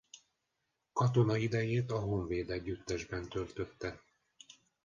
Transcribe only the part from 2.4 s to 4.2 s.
Együttesben töltötte.